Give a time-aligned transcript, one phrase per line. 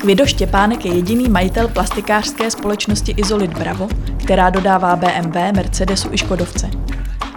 [0.00, 6.70] Kvido Štěpánek je jediný majitel plastikářské společnosti Izolit Bravo, která dodává BMW, Mercedesu i Škodovce.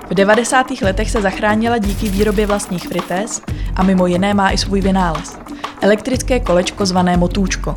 [0.09, 0.71] V 90.
[0.81, 3.41] letech se zachránila díky výrobě vlastních fritéz
[3.75, 5.37] a mimo jiné má i svůj vynález.
[5.81, 7.75] Elektrické kolečko zvané Motůčko.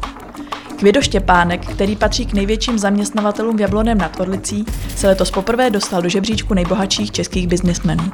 [0.76, 4.66] Kvido Štěpánek, který patří k největším zaměstnavatelům v Jabloném nad Orlicí,
[4.96, 8.12] se letos poprvé dostal do žebříčku nejbohatších českých biznismenů.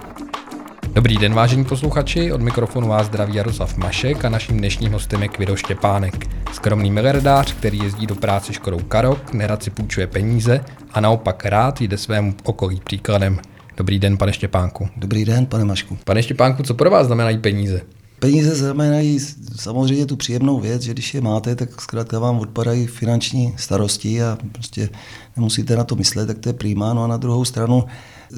[0.94, 5.28] Dobrý den, vážení posluchači, od mikrofonu vás zdraví Jaroslav Mašek a naším dnešním hostem je
[5.28, 6.26] Kvido Štěpánek.
[6.52, 11.80] Skromný miliardář, který jezdí do práce Škodou Karok, nerad si půjčuje peníze a naopak rád
[11.80, 13.38] jde svému okolí příkladem.
[13.76, 14.88] Dobrý den, pane Štěpánku.
[14.96, 15.98] Dobrý den, pane Mašku.
[16.04, 17.80] Pane Štěpánku, co pro vás znamenají peníze?
[18.18, 19.18] Peníze znamenají
[19.56, 24.38] samozřejmě tu příjemnou věc, že když je máte, tak zkrátka vám odpadají finanční starosti a
[24.52, 24.88] prostě
[25.36, 26.94] nemusíte na to myslet, tak to je prýmá.
[26.94, 27.84] No a na druhou stranu,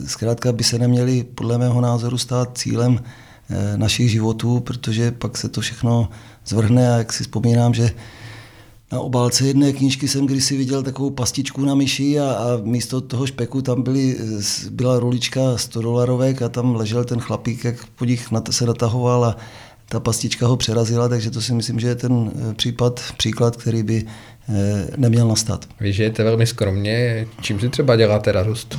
[0.07, 3.01] zkrátka by se neměli podle mého názoru stát cílem
[3.51, 6.09] eh, našich životů, protože pak se to všechno
[6.46, 7.91] zvrhne a jak si vzpomínám, že
[8.93, 13.27] na obálce jedné knížky jsem kdysi viděl takovou pastičku na myši a, a místo toho
[13.27, 14.16] špeku tam byly,
[14.71, 19.37] byla rulička 100 dolarovek a tam ležel ten chlapík, jak po nich se natahoval a
[19.88, 23.83] ta pastička ho přerazila, takže to si myslím, že je ten eh, případ, příklad, který
[23.83, 24.05] by
[24.49, 25.68] eh, neměl nastat.
[25.80, 28.79] Vy žijete velmi skromně, čím si třeba děláte radost?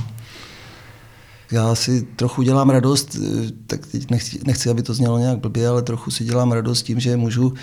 [1.56, 5.67] Já si trochu dělám radost, eh, tak teď nechci, nechci, aby to znělo nějak blbě,
[5.67, 7.53] ale trochu si dělám radost tím, že můžu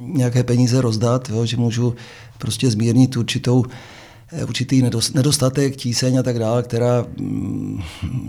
[0.00, 1.94] nějaké peníze rozdat, jo, že můžu
[2.38, 3.64] prostě zmírnit určitou
[4.32, 4.82] Eh, určitý
[5.14, 7.80] nedostatek, tíseň a tak dále, která mm,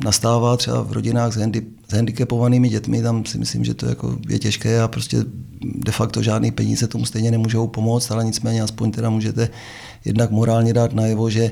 [0.04, 4.18] nastává třeba v rodinách s, handy, s handicapovanými dětmi, tam si myslím, že to jako
[4.30, 5.18] je těžké a prostě
[5.62, 9.50] de facto žádný peníze tomu stejně nemůžou pomoct, ale nicméně aspoň teda můžete
[10.06, 11.52] jednak morálně dát najevo, že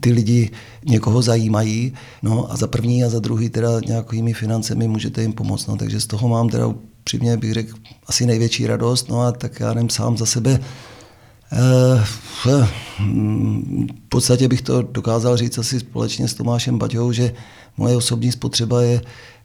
[0.00, 0.50] ty lidi
[0.86, 1.92] někoho zajímají,
[2.22, 6.00] no a za první a za druhý teda nějakými financemi můžete jim pomoct, no takže
[6.00, 7.74] z toho mám teda upřímně bych řekl
[8.06, 10.60] asi největší radost, no a tak já nevím sám za sebe,
[11.52, 12.04] Eh,
[12.44, 17.32] v podstatě bych to dokázal říct asi společně s Tomášem Baťou, že
[17.76, 19.00] moje osobní spotřeba je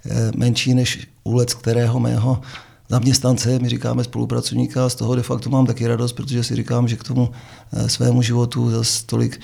[0.06, 2.42] eh, menší než úlec kterého mého
[2.90, 6.88] zaměstnance, my říkáme spolupracovníka, a z toho de facto mám taky radost, protože si říkám,
[6.88, 7.30] že k tomu
[7.74, 9.40] eh, svému životu zase tolik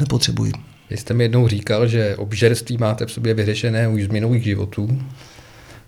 [0.00, 0.52] nepotřebuji.
[0.90, 4.88] Vy jste mi jednou říkal, že obžerství máte v sobě vyřešené už z minulých životů.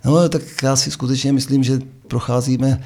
[0.05, 2.81] No, tak já si skutečně myslím, že procházíme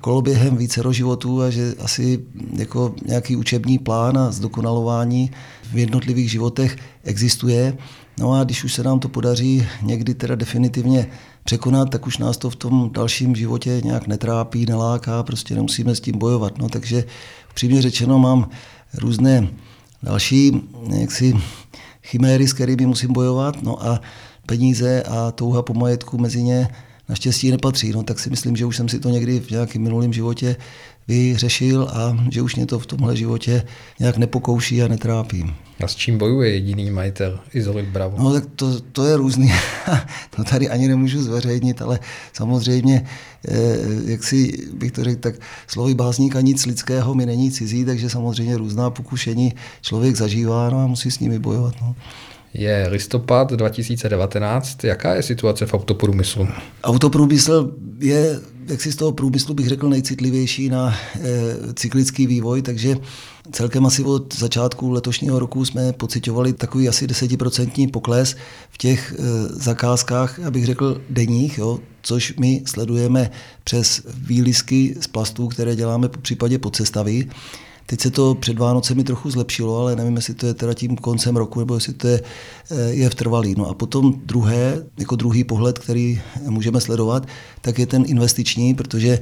[0.00, 2.20] koloběhem více životů a že asi
[2.56, 5.30] jako nějaký učební plán a zdokonalování
[5.72, 7.76] v jednotlivých životech existuje.
[8.18, 11.06] No a když už se nám to podaří někdy teda definitivně
[11.44, 16.00] překonat, tak už nás to v tom dalším životě nějak netrápí, neláká, prostě nemusíme s
[16.00, 16.58] tím bojovat.
[16.58, 17.04] No, takže
[17.54, 18.48] přímě řečeno mám
[18.94, 19.48] různé
[20.02, 20.62] další
[21.00, 21.34] jaksi,
[22.02, 24.00] chiméry, s kterými musím bojovat, no a
[24.46, 26.68] peníze a touha po majetku mezi ně
[27.08, 27.92] naštěstí nepatří.
[27.92, 30.56] No tak si myslím, že už jsem si to někdy v nějakém minulém životě
[31.08, 33.62] vyřešil a že už mě to v tomhle životě
[34.00, 35.54] nějak nepokouší a netrápí.
[35.80, 38.22] A s čím bojuje jediný majitel Izolit Bravo?
[38.22, 39.52] No tak to, to je různý.
[40.36, 41.98] to tady ani nemůžu zveřejnit, ale
[42.32, 43.04] samozřejmě,
[43.48, 43.54] eh,
[44.04, 45.34] jak si bych to řekl, tak
[45.66, 50.86] slovy básníka nic lidského mi není cizí, takže samozřejmě různá pokušení člověk zažívá no a
[50.86, 51.74] musí s nimi bojovat.
[51.80, 51.94] No.
[52.54, 54.84] Je listopad 2019.
[54.84, 56.48] Jaká je situace v autoprůmyslu?
[56.84, 62.96] Autoprůmysl je, jak si z toho průmyslu bych řekl, nejcitlivější na e, cyklický vývoj, takže
[63.52, 68.36] celkem asi od začátku letošního roku jsme pocitovali takový asi desetiprocentní pokles
[68.70, 73.30] v těch e, zakázkách, abych řekl, denních, jo, což my sledujeme
[73.64, 77.28] přes výlisky z plastů, které děláme po případě podcestavy.
[77.86, 81.36] Teď se to před Vánocemi trochu zlepšilo, ale nevím, jestli to je teda tím koncem
[81.36, 82.20] roku, nebo jestli to je,
[82.70, 83.54] eh, je vtrvalý.
[83.58, 87.26] No a potom druhé, jako druhý pohled, který můžeme sledovat,
[87.60, 89.18] tak je ten investiční, protože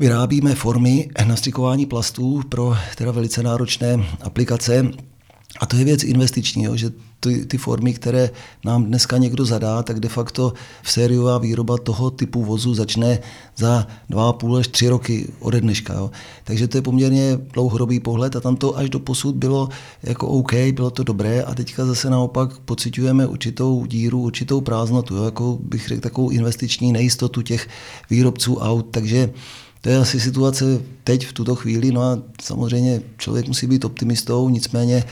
[0.00, 4.86] vyrábíme formy nastřikování plastů pro teda velice náročné aplikace,
[5.60, 6.90] a to je věc investiční, jo, že
[7.20, 8.30] ty, ty formy, které
[8.64, 10.52] nám dneska někdo zadá, tak de facto
[10.82, 13.18] v sériová výroba toho typu vozu začne
[13.56, 15.94] za dva půl až tři roky ode dneška.
[15.94, 16.10] Jo.
[16.44, 19.68] Takže to je poměrně dlouhodobý pohled a tam to až do posud bylo
[20.02, 25.24] jako OK, bylo to dobré a teďka zase naopak pocitujeme určitou díru, určitou prázdnotu, jo,
[25.24, 27.68] jako bych řekl takovou investiční nejistotu těch
[28.10, 29.30] výrobců aut, takže
[29.80, 30.64] to je asi situace
[31.04, 35.04] teď v tuto chvíli, no a samozřejmě člověk musí být optimistou, nicméně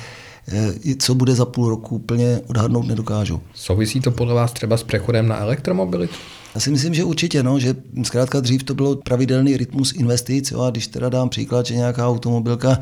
[0.98, 3.40] co bude za půl roku, úplně odhadnout nedokážu.
[3.54, 6.14] Souvisí to podle vás třeba s přechodem na elektromobilitu?
[6.54, 10.60] Já si myslím, že určitě, no, že zkrátka dřív to bylo pravidelný rytmus investic, jo,
[10.60, 12.78] a když teda dám příklad, že nějaká automobilka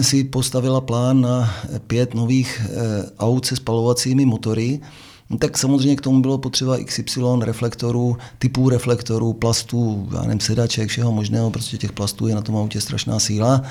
[0.00, 1.54] si postavila plán na
[1.86, 2.76] pět nových eh,
[3.18, 4.80] aut se spalovacími motory,
[5.30, 10.88] No, tak samozřejmě k tomu bylo potřeba XY reflektorů, typů reflektorů, plastů, já nevím, sedaček,
[10.88, 13.62] všeho možného, prostě těch plastů je na tom autě strašná síla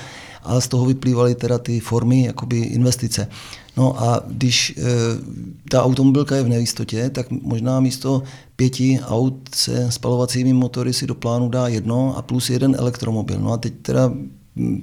[0.44, 3.28] a z toho vyplývaly teda ty formy jakoby investice.
[3.78, 4.82] No a když e,
[5.70, 8.24] ta automobilka je v nejistotě, tak možná místo
[8.56, 13.40] pěti aut se spalovacími motory si do plánu dá jedno a plus jeden elektromobil.
[13.40, 14.12] No a teď teda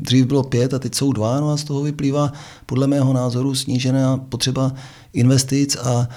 [0.00, 2.32] dřív bylo pět a teď jsou dva, no a z toho vyplývá
[2.66, 4.72] podle mého názoru snížená potřeba
[5.12, 6.08] investic a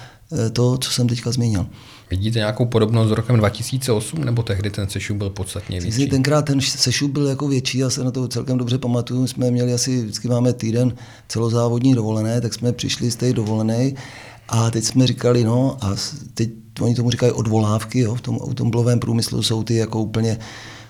[0.46, 1.68] e, to, co jsem teďka zmínil.
[2.10, 6.08] Vidíte nějakou podobnost s rokem 2008, nebo tehdy ten sešup byl podstatně větší?
[6.08, 9.28] Tenkrát ten sešup byl jako větší, já se na to celkem dobře pamatuju.
[9.28, 10.96] Jsme měli asi, vždycky máme týden
[11.28, 13.92] celozávodní dovolené, tak jsme přišli z té dovolené
[14.50, 15.96] a teď jsme říkali, no a
[16.34, 16.50] teď
[16.82, 20.38] oni tomu říkají odvolávky, jo, v tom automobilovém průmyslu jsou ty jako úplně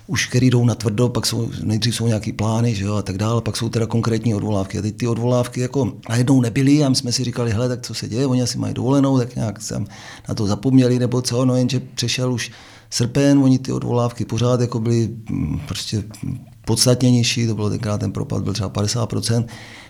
[0.07, 3.17] už který jdou na tvrdo, pak jsou, nejdřív jsou nějaký plány že jo, a tak
[3.17, 4.79] dále, pak jsou teda konkrétní odvolávky.
[4.79, 7.93] A teď ty odvolávky jako najednou nebyly a my jsme si říkali, hele, tak co
[7.93, 9.87] se děje, oni asi mají dovolenou, tak nějak jsem
[10.29, 12.51] na to zapomněli nebo co, no jenže přešel už
[12.89, 16.03] srpen, oni ty odvolávky pořád jako byly mm, prostě
[16.65, 19.45] podstatně nižší, to bylo tenkrát ten propad byl třeba 50%,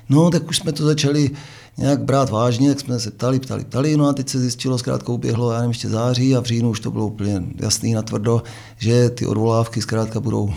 [0.09, 1.31] no tak už jsme to začali
[1.77, 5.12] nějak brát vážně, tak jsme se ptali, ptali, ptali, no a teď se zjistilo, zkrátka
[5.12, 8.44] uběhlo, já nevím, ještě září a v říjnu už to bylo úplně jasný na tvrdo,
[8.77, 10.53] že ty odvolávky zkrátka budou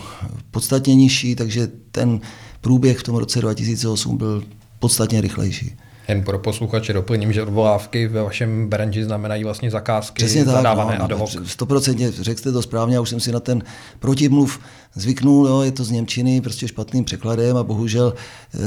[0.51, 2.21] podstatně nižší, takže ten
[2.61, 4.43] průběh v tom roce 2008 byl
[4.79, 5.75] podstatně rychlejší.
[6.11, 10.97] Jen pro posluchače doplním, že odvolávky ve vašem branži znamenají vlastně zakázky Přesně tak, zadávané
[10.99, 11.35] no, ad hoc.
[11.35, 13.63] 100% řekl jste to správně, já už jsem si na ten
[13.99, 14.59] protimluv
[14.95, 18.13] zvyknul, jo, je to z Němčiny, prostě špatným překladem a bohužel,
[18.53, 18.57] e,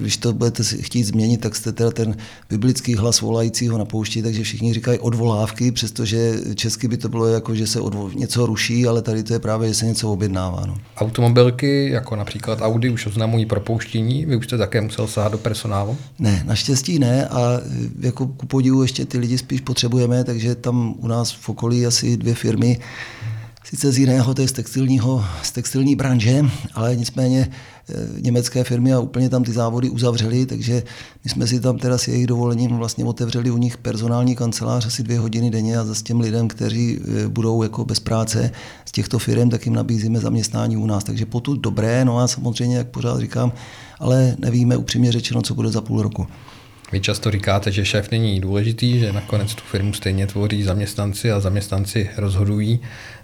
[0.00, 2.16] když to budete chtít změnit, tak jste teda ten
[2.50, 7.54] biblický hlas volajícího na poušti, takže všichni říkají odvolávky, přestože česky by to bylo jako,
[7.54, 10.64] že se odvo- něco ruší, ale tady to je právě, že se něco objednává.
[10.66, 10.76] No.
[10.96, 15.96] Automobilky, jako například Audi, už oznamují propouštění, vy už jste také musel sahat do personálu?
[16.18, 17.60] Ne, naštěstí ne a
[18.00, 22.16] jako ku podivu ještě ty lidi spíš potřebujeme, takže tam u nás v okolí asi
[22.16, 22.78] dvě firmy,
[23.70, 26.44] sice z jiného, to je z, textilního, z textilní branže,
[26.74, 30.82] ale nicméně e, německé firmy a úplně tam ty závody uzavřely, takže
[31.24, 35.02] my jsme si tam teda s jejich dovolením vlastně otevřeli u nich personální kancelář asi
[35.02, 38.50] dvě hodiny denně a zase těm lidem, kteří e, budou jako bez práce
[38.84, 41.04] z těchto firm, tak jim nabízíme zaměstnání u nás.
[41.04, 43.52] Takže potud dobré, no a samozřejmě, jak pořád říkám,
[43.98, 46.26] ale nevíme upřímně řečeno, co bude za půl roku.
[46.92, 51.40] Vy často říkáte, že šéf není důležitý, že nakonec tu firmu stejně tvoří zaměstnanci a
[51.40, 52.80] zaměstnanci rozhodují.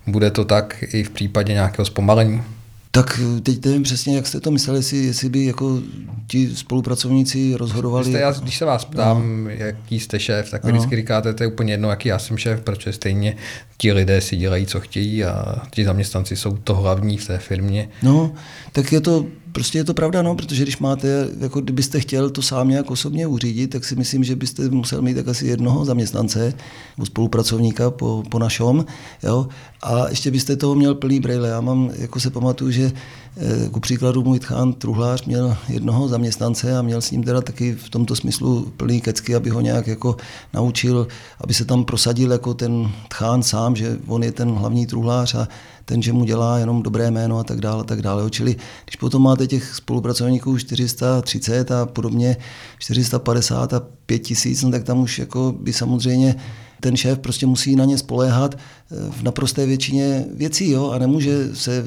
[0.07, 2.43] Bude to tak i v případě nějakého zpomalení?
[2.91, 5.81] Tak teď nevím přesně, jak jste to mysleli, jestli, jestli by jako
[6.27, 8.05] ti spolupracovníci rozhodovali.
[8.05, 9.51] Jste, já, když se vás ptám, no.
[9.51, 10.79] jaký jste šéf, tak vy no.
[10.79, 13.37] vždycky říkáte, to je úplně jedno, jaký já jsem šéf, protože stejně
[13.77, 17.89] ti lidé si dělají, co chtějí a ti zaměstnanci jsou to hlavní v té firmě.
[18.03, 18.35] No,
[18.73, 22.43] tak je to Prostě je to pravda, no, protože když máte, jako kdybyste chtěl to
[22.43, 26.55] sám nějak osobně uřídit, tak si myslím, že byste musel mít tak asi jednoho zaměstnance
[26.97, 28.85] nebo spolupracovníka po, po našom,
[29.23, 29.49] jo,
[29.83, 31.49] a ještě byste toho měl plný brejle.
[31.49, 32.93] Já mám, jako se pamatuju, že
[33.37, 37.75] eh, ku příkladu můj tchán Truhlář měl jednoho zaměstnance a měl s ním teda taky
[37.75, 40.17] v tomto smyslu plný kecky, aby ho nějak jako
[40.55, 41.09] naučil,
[41.41, 45.49] aby se tam prosadil jako ten tchán sám, že on je ten hlavní truhlář a
[45.85, 48.31] ten, že mu dělá jenom dobré jméno a tak dále, a tak dále.
[48.31, 52.37] Čili když potom máte těch spolupracovníků 430 a podobně
[52.79, 56.37] 450 a 5000, no tak tam už jako by samozřejmě
[56.81, 60.91] ten šéf prostě musí na ně spoléhat eh, v naprosté většině věcí jo?
[60.91, 61.87] a nemůže se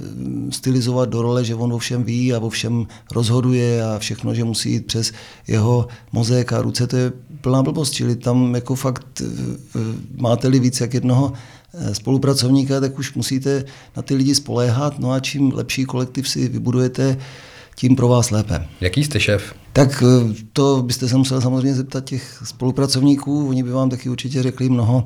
[0.49, 4.43] stylizovat do role, že on o všem ví a o všem rozhoduje a všechno, že
[4.43, 5.11] musí jít přes
[5.47, 9.25] jeho mozek a ruce, to je plná blbost, čili tam jako fakt eh,
[9.75, 9.79] eh,
[10.17, 11.33] máte-li víc jak jednoho
[11.93, 13.63] spolupracovníka, tak už musíte
[13.97, 17.17] na ty lidi spoléhat, no a čím lepší kolektiv si vybudujete,
[17.75, 18.67] tím pro vás lépe.
[18.81, 19.53] Jaký jste šéf?
[19.79, 24.43] Tak eh, to byste se musel samozřejmě zeptat těch spolupracovníků, oni by vám taky určitě
[24.43, 25.05] řekli mnoho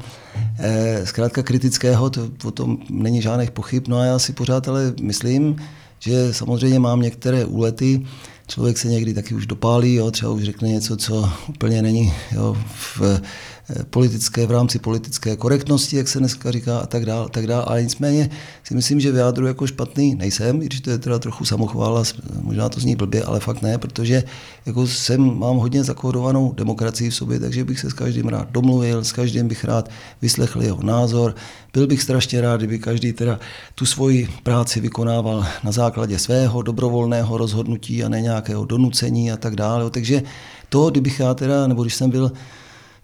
[0.60, 4.94] eh, zkrátka kritického, to o tom není žádných pochyb, no a já si pořád ale
[5.02, 5.56] myslím,
[6.00, 8.06] že samozřejmě mám některé úlety,
[8.48, 12.58] člověk se někdy taky už dopálí, jo, třeba už řekne něco, co úplně není jo,
[12.76, 13.22] v
[13.90, 17.64] politické, v rámci politické korektnosti, jak se dneska říká a tak dále, tak dále.
[17.64, 18.30] Ale nicméně
[18.64, 22.04] si myslím, že vyjádru jako špatný nejsem, i když to je teda trochu samochvála,
[22.42, 24.24] možná to zní blbě, ale fakt ne, protože
[24.66, 29.04] jako jsem, mám hodně zakódovanou demokracii v sobě, takže bych se s každým rád domluvil,
[29.04, 29.90] s každým bych rád
[30.22, 31.36] vyslechl jeho názor.
[31.74, 33.40] Byl bych strašně rád, kdyby každý teda
[33.76, 39.56] tu svoji práci vykonával na základě svého dobrovolného rozhodnutí a ne nějakého donucení a tak
[39.56, 39.90] dále.
[39.90, 40.24] Takže
[40.70, 42.32] to, kdybych já teda, nebo když jsem byl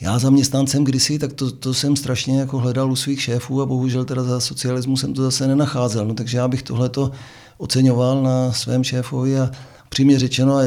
[0.01, 4.05] já zaměstnancem kdysi, tak to, to jsem strašně jako hledal u svých šéfů a bohužel
[4.05, 6.05] teda za socialismu jsem to zase nenacházel.
[6.05, 7.11] No, takže já bych tohleto
[7.57, 9.51] oceňoval na svém šéfovi a
[9.89, 10.59] přímě řečeno,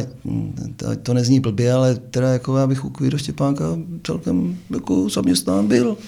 [1.02, 3.64] to nezní blbě, ale teda jako já bych u Kvído Štěpánka
[4.06, 5.96] celkem jako zaměstnán byl.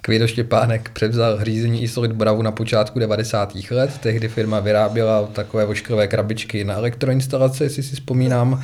[0.00, 3.52] Kvído Štěpánek převzal řízení Isolit Bravu na počátku 90.
[3.70, 3.98] let.
[4.00, 8.62] Tehdy firma vyráběla takové vošklové krabičky na elektroinstalace, jestli si vzpomínám.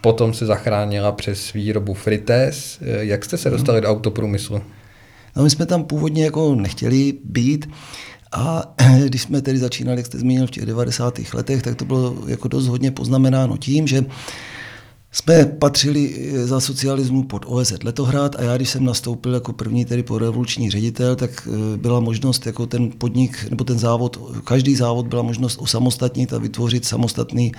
[0.00, 2.78] Potom se zachránila přes výrobu frités.
[2.80, 4.62] Jak jste se dostali do autoprůmyslu?
[5.36, 7.68] No my jsme tam původně jako nechtěli být.
[8.32, 8.74] A
[9.06, 11.20] když jsme tedy začínali, jak jste zmínil, v těch 90.
[11.34, 14.04] letech, tak to bylo jako dost hodně poznamenáno tím, že
[15.22, 20.02] jsme patřili za socialismu pod OSZ Letohrad a já, když jsem nastoupil jako první tedy
[20.02, 25.06] po revoluční ředitel, tak eh, byla možnost jako ten podnik nebo ten závod, každý závod
[25.06, 27.52] byla možnost osamostatnit a vytvořit samostatný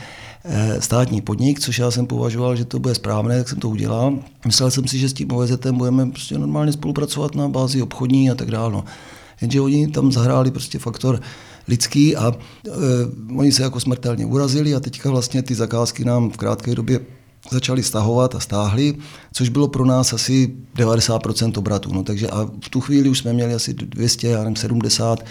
[0.46, 4.20] eh, státní podnik, což já jsem považoval, že to bude správné, tak jsem to udělal.
[4.46, 8.36] Myslel jsem si, že s tím OSZ budeme prostě normálně spolupracovat na bázi obchodní a
[8.36, 8.74] tak dále.
[8.74, 8.84] No.
[9.42, 11.22] Jenže oni tam zahráli prostě faktor
[11.68, 12.32] lidský a
[12.68, 12.72] e,
[13.38, 17.00] oni se jako smrtelně urazili a teďka vlastně ty zakázky nám v krátké době
[17.52, 18.96] začali stahovat a stáhli,
[19.34, 21.94] což bylo pro nás asi 90% obratu.
[21.94, 25.24] No, takže a v tu chvíli už jsme měli asi 200, já nevím, 70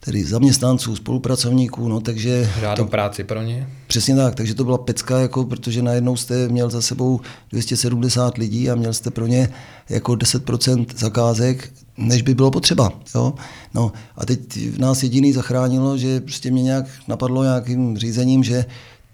[0.00, 2.50] tedy zaměstnanců, spolupracovníků, no takže...
[2.60, 3.68] Žádnou to, práci pro ně?
[3.86, 7.20] Přesně tak, takže to byla pecka, jako, protože najednou jste měl za sebou
[7.50, 9.48] 270 lidí a měl jste pro ně
[9.88, 12.92] jako 10% zakázek, než by bylo potřeba.
[13.14, 13.34] Jo?
[13.74, 14.40] No a teď
[14.78, 18.64] nás jediný zachránilo, že prostě mě nějak napadlo nějakým řízením, že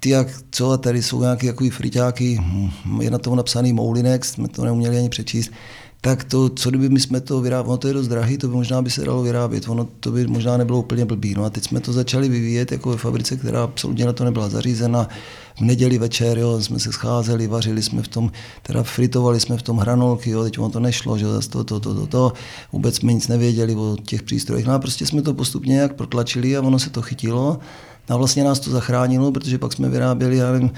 [0.06, 4.24] ty jak, co, a tady jsou nějaké jako friťáky, hm, je na tom napsaný Moulinek,
[4.24, 5.50] jsme to neuměli ani přečíst,
[6.00, 8.54] tak to, co kdyby my jsme to vyráběli, ono to je dost drahý, to by
[8.54, 11.34] možná by se dalo vyrábět, ono to by možná nebylo úplně blbý.
[11.34, 14.48] No a teď jsme to začali vyvíjet jako ve fabrice, která absolutně na to nebyla
[14.48, 15.08] zařízena.
[15.56, 18.32] V neděli večer, jo, jsme se scházeli, vařili jsme v tom,
[18.62, 21.80] teda fritovali jsme v tom hranolky, jo, teď ono to nešlo, že zase to, to,
[21.80, 22.32] to, to, to,
[22.72, 24.66] vůbec jsme nic nevěděli o těch přístrojích.
[24.66, 27.58] No a prostě jsme to postupně nějak protlačili a ono se to chytilo.
[28.08, 30.70] A vlastně nás to zachránilo, protože pak jsme vyráběli, já nevím,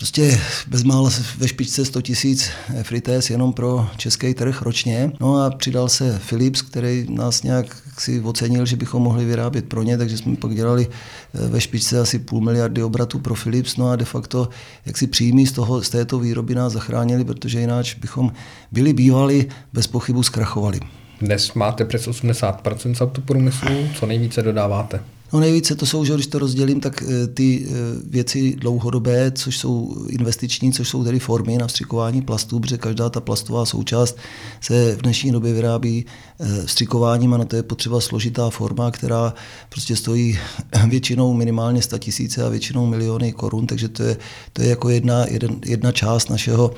[0.00, 2.50] prostě bezmála ve špičce 100 tisíc
[2.82, 5.12] frités jenom pro český trh ročně.
[5.20, 9.82] No a přidal se Philips, který nás nějak si ocenil, že bychom mohli vyrábět pro
[9.82, 10.88] ně, takže jsme pak dělali
[11.34, 14.48] eh, ve špičce asi půl miliardy obratů pro Philips, no a de facto
[14.86, 18.32] jak si příjmy z, toho, z této výroby nás zachránili, protože jináč bychom
[18.72, 20.80] byli bývali, bez pochybu zkrachovali.
[21.20, 25.00] Dnes máte přes 80% z autoprůmyslu, co nejvíce dodáváte?
[25.32, 27.72] No nejvíce to jsou, že když to rozdělím, tak eh, ty eh,
[28.04, 33.20] věci dlouhodobé, což jsou investiční, což jsou tedy formy na vstřikování plastů, protože každá ta
[33.20, 34.18] plastová součást
[34.60, 36.06] se v dnešní době vyrábí
[36.40, 39.34] eh, vstřikováním a na to je potřeba složitá forma, která
[39.68, 40.38] prostě stojí
[40.88, 44.16] většinou minimálně 100 tisíce a většinou miliony korun, takže to je,
[44.52, 45.26] to je jako jedna,
[45.64, 46.74] jedna část našeho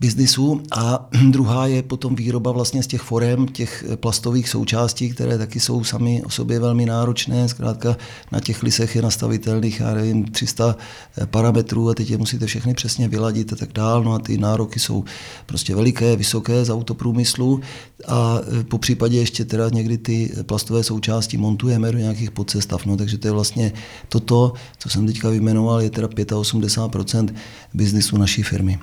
[0.00, 5.60] biznisu a druhá je potom výroba vlastně z těch forem, těch plastových součástí, které taky
[5.60, 7.48] jsou sami o sobě velmi náročné.
[7.48, 7.96] Zkrátka
[8.32, 10.76] na těch lisech je nastavitelných, já nevím, 300
[11.18, 14.04] eh, parametrů a teď je musíte všechny přesně vyladit a tak dál.
[14.04, 15.04] No a ty nároky jsou
[15.46, 17.60] prostě veliké, vysoké z autoprůmyslu
[18.08, 22.86] a eh, po případě ještě teda někdy ty plastové součásti montujeme do nějakých podsestav.
[22.86, 23.72] No, takže to je vlastně
[24.08, 27.34] toto, co jsem teďka vyjmenoval, je teda 85%
[27.74, 28.78] biznisu naší firmy.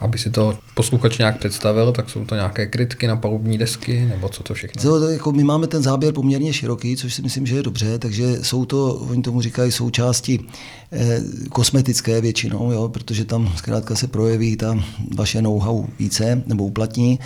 [0.00, 4.28] Aby si to posluchač nějak představil, tak jsou to nějaké krytky na palubní desky, nebo
[4.28, 4.82] co to všechno?
[4.82, 8.44] To, jako my máme ten záběr poměrně široký, což si myslím, že je dobře, takže
[8.44, 10.40] jsou to, oni tomu říkají, součásti
[10.92, 14.84] eh, kosmetické většinou, jo, protože tam zkrátka se projeví ta
[15.16, 17.18] vaše know-how více nebo uplatní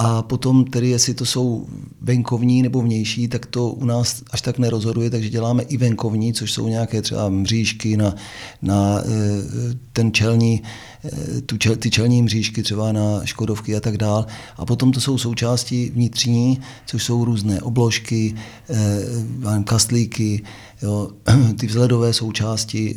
[0.00, 1.66] a potom tedy, jestli to jsou
[2.00, 6.52] venkovní nebo vnější, tak to u nás až tak nerozhoduje, takže děláme i venkovní, což
[6.52, 8.14] jsou nějaké třeba mřížky na,
[8.62, 10.62] na eh, ten čelní,
[11.04, 14.26] eh, tu čel, ty čelní mřížky třeba na Škodovky a tak dál.
[14.56, 18.34] A potom to jsou součásti vnitřní, což jsou různé obložky,
[18.70, 20.42] eh, kastlíky,
[20.82, 21.10] jo,
[21.58, 22.96] ty vzhledové součásti,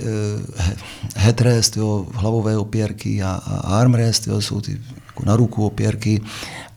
[1.16, 6.22] headrest, jo, hlavové opěrky a, a armrest, jo, jsou ty jako na ruku opěrky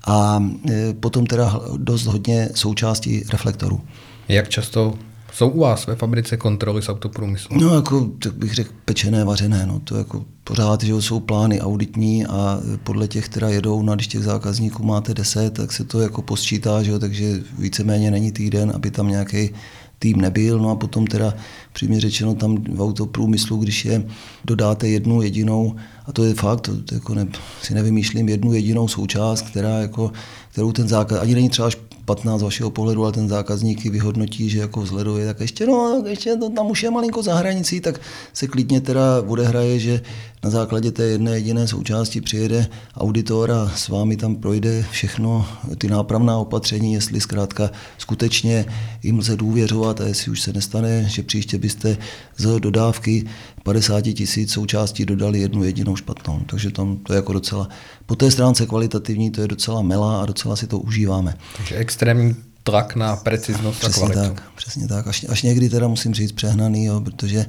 [0.07, 3.81] a e, potom teda dost hodně součástí reflektorů.
[4.29, 4.95] Jak často
[5.35, 7.61] jsou u vás ve fabrice kontroly z autoprůmyslu?
[7.61, 9.67] No jako, tak bych řekl, pečené, vařené.
[9.67, 9.81] No.
[9.81, 14.23] To jako pořád, že jsou plány auditní a podle těch, která jedou, no, když těch
[14.23, 18.91] zákazníků máte 10, tak se to jako posčítá, že jo, takže víceméně není týden, aby
[18.91, 19.51] tam nějaký
[19.99, 20.59] tým nebyl.
[20.59, 21.35] No a potom teda
[21.73, 24.07] přímě řečeno tam v autoprůmyslu, když je
[24.45, 27.27] dodáte jednu jedinou, a to je fakt, to, to jako ne,
[27.63, 30.13] si nevymýšlím, jednu jedinou součást, která jako,
[30.53, 31.71] kterou ten zákaz, ani není třeba
[32.05, 36.37] 15 z vašeho pohledu, ale ten zákazník vyhodnotí, že jako vzhleduje, tak ještě, no, ještě
[36.37, 38.01] to tam už je malinko za hranicí, tak
[38.33, 40.01] se klidně teda odehraje, že
[40.45, 45.47] na základě té jedné jediné součásti přijede auditor a s vámi tam projde všechno,
[45.79, 48.65] ty nápravná opatření, jestli zkrátka skutečně
[49.03, 51.97] jim lze důvěřovat a jestli už se nestane, že příště byste
[52.37, 53.25] z dodávky
[53.65, 56.41] 50 tisíc součástí dodali jednu jedinou špatnou.
[56.47, 57.69] Takže tam to je jako docela,
[58.07, 61.35] po té stránce kvalitativní to je docela melá a docela si to užíváme.
[61.57, 64.35] Takže extrémní tlak na preciznost přesně a kvalitu.
[64.35, 65.07] Tak, přesně tak.
[65.07, 67.47] Až, až někdy teda musím říct přehnaný, jo, protože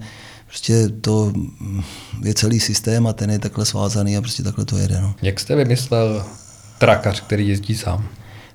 [0.48, 1.34] prostě to
[2.24, 5.02] je celý systém a ten je takhle svázaný a prostě takhle to jede.
[5.02, 5.16] No.
[5.22, 6.26] Jak jste vymyslel
[6.78, 8.10] trakař, který jezdí sám?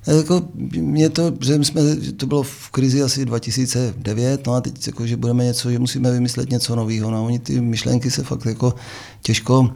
[0.07, 0.43] Jako
[0.77, 1.81] mě to, že jsme,
[2.17, 6.11] to bylo v krizi asi 2009, no a teď jako, že budeme něco, že musíme
[6.11, 7.11] vymyslet něco nového.
[7.11, 8.73] No, oni ty myšlenky se fakt jako
[9.21, 9.73] těžko,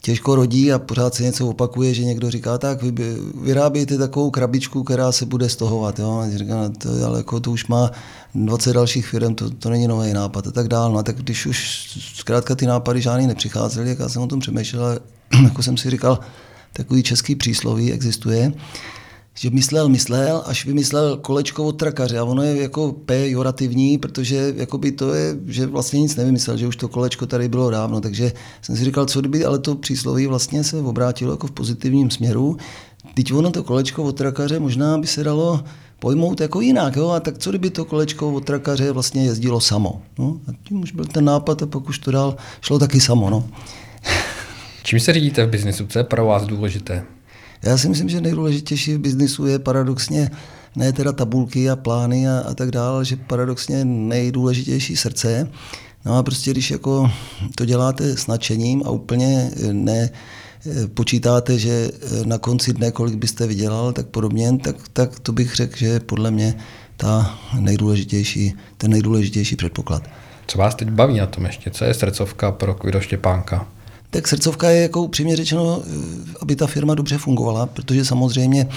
[0.00, 4.82] těžko rodí a pořád se něco opakuje, že někdo říká, tak vy, vyrábějte takovou krabičku,
[4.82, 5.98] která se bude stohovat.
[5.98, 6.18] Jo?
[6.18, 7.90] A říká, no, to, ale jako to už má
[8.34, 10.92] 20 dalších firm, to, to není nový nápad a tak dál.
[10.92, 14.98] No, tak když už zkrátka ty nápady žádný nepřicházely, jak já jsem o tom přemýšlel,
[15.44, 16.20] jako jsem si říkal,
[16.72, 18.52] takový český přísloví existuje,
[19.38, 24.92] že myslel, myslel, až vymyslel kolečko od trakaře a ono je jako pejorativní, protože jakoby
[24.92, 28.76] to je, že vlastně nic nevymyslel, že už to kolečko tady bylo dávno, takže jsem
[28.76, 32.56] si říkal, co kdyby, ale to přísloví vlastně se obrátilo jako v pozitivním směru.
[33.14, 35.64] Teď ono to kolečko od trakaře možná by se dalo
[35.98, 37.08] pojmout jako jinak, jo?
[37.08, 40.02] a tak co kdyby to kolečko od trakaře vlastně jezdilo samo.
[40.18, 40.40] No?
[40.48, 43.30] A tím už byl ten nápad a pak už to dál šlo taky samo.
[43.30, 43.48] No.
[44.82, 45.86] Čím se řídíte v biznisu?
[45.86, 47.04] Co je pro vás důležité?
[47.62, 50.30] Já si myslím, že nejdůležitější v biznisu je paradoxně
[50.76, 55.50] ne teda tabulky a plány a, a tak dále, že paradoxně nejdůležitější srdce.
[56.04, 57.10] No a prostě když jako
[57.54, 60.10] to děláte s nadšením a úplně ne
[60.94, 61.90] počítáte, že
[62.24, 66.00] na konci dne, kolik byste vydělal, tak podobně, tak, tak to bych řekl, že je
[66.00, 66.54] podle mě
[66.96, 70.02] ta nejdůležitější, ten nejdůležitější předpoklad.
[70.46, 71.70] Co vás teď baví na tom ještě?
[71.70, 73.68] Co je srdcovka pro Kvido Štěpánka?
[74.10, 75.82] Tak srdcovka je jako upřímně řečeno,
[76.40, 78.68] aby ta firma dobře fungovala, protože samozřejmě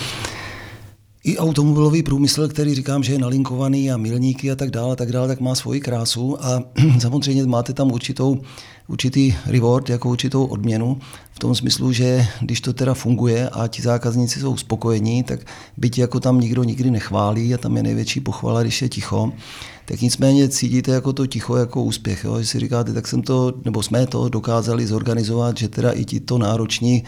[1.24, 5.28] i automobilový průmysl, který říkám, že je nalinkovaný a milníky a tak dále, tak dále,
[5.28, 6.64] tak má svoji krásu a
[7.00, 8.42] samozřejmě máte tam určitou,
[8.88, 10.98] určitý reward, jako určitou odměnu,
[11.32, 15.40] v tom smyslu, že když to teda funguje a ti zákazníci jsou spokojení, tak
[15.78, 19.32] byť jako tam nikdo nikdy nechválí a tam je největší pochvala, když je ticho,
[19.92, 22.24] tak nicméně cítíte jako to ticho jako úspěch.
[22.24, 22.40] Jo?
[22.40, 26.20] Že si říkáte, tak jsem to, nebo jsme to dokázali zorganizovat, že teda i ti
[26.20, 27.04] to nároční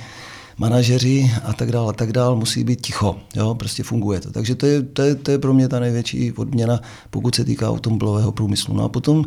[0.58, 3.16] manažeři a tak dále, a tak dále musí být ticho.
[3.36, 3.56] Jo?
[3.56, 4.32] Prostě funguje to.
[4.32, 7.70] Takže to je, to, je, to je pro mě ta největší odměna, pokud se týká
[7.70, 8.74] automobilového průmyslu.
[8.74, 9.26] No a potom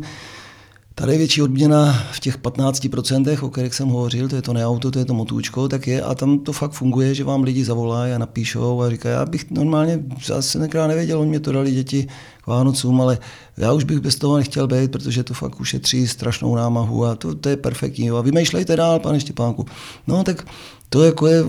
[0.99, 4.99] ta největší odměna v těch 15%, o kterých jsem hovořil, to je to neauto, to
[4.99, 8.17] je to motůčko, tak je a tam to fakt funguje, že vám lidi zavolají a
[8.17, 9.99] napíšou a říkají, já bych normálně,
[10.39, 12.07] jsem tenkrát nevěděl, oni mě to dali děti
[12.41, 13.17] k Vánocům, ale
[13.57, 17.35] já už bych bez toho nechtěl být, protože to fakt ušetří strašnou námahu a to,
[17.35, 18.11] to je perfektní.
[18.11, 19.65] A vymýšlejte dál, pane Štěpánku.
[20.07, 20.47] No tak
[20.89, 21.43] to jako je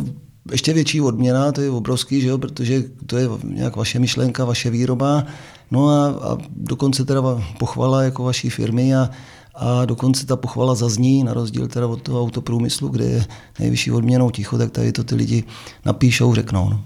[0.53, 4.71] ještě větší odměna, to je obrovský, že jo, protože to je nějak vaše myšlenka, vaše
[4.71, 5.25] výroba,
[5.71, 7.23] no a, a dokonce teda
[7.59, 9.11] pochvala jako vaší firmy a,
[9.61, 13.27] a dokonce ta pochvala zazní, na rozdíl teda od toho autoprůmyslu, kde je
[13.59, 15.45] nejvyšší odměnou ticho, tak tady to ty lidi
[15.85, 16.69] napíšou, řeknou.
[16.69, 16.85] No.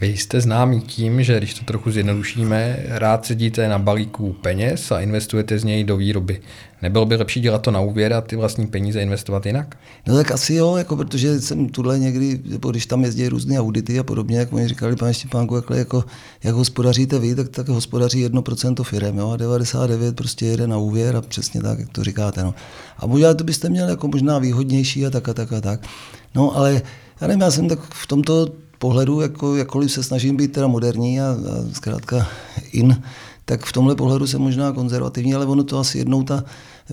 [0.00, 5.00] Vy jste známý tím, že když to trochu zjednodušíme, rád sedíte na balíku peněz a
[5.00, 6.40] investujete z něj do výroby.
[6.82, 9.76] Nebylo by lepší dělat to na úvěr a ty vlastní peníze investovat jinak?
[10.06, 13.98] No tak asi jo, jako protože jsem tuhle někdy, jako když tam jezdí různé audity
[13.98, 16.04] a podobně, jak oni říkali, pane Štěpánku, jak, jako,
[16.44, 21.16] jak hospodaříte vy, tak, tak hospodaří 1% firem, jo, a 99 prostě jede na úvěr
[21.16, 22.42] a přesně tak, jak to říkáte.
[22.42, 22.54] No.
[22.98, 25.80] A možná to byste měli jako možná výhodnější a tak a tak a tak.
[26.34, 26.82] No ale
[27.20, 28.46] já nevím, já jsem tak v tomto
[28.82, 31.34] pohledu, jako, jakkoliv se snažím být teda moderní a, a
[31.72, 32.28] zkrátka
[32.72, 33.02] in,
[33.44, 36.44] tak v tomhle pohledu jsem možná konzervativní, ale ono to asi jednou ta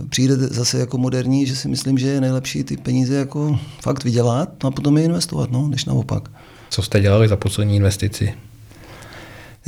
[0.09, 4.65] přijde zase jako moderní, že si myslím, že je nejlepší ty peníze jako fakt vydělat
[4.65, 6.29] a potom je investovat, no, než naopak.
[6.69, 8.33] Co jste dělali za poslední investici?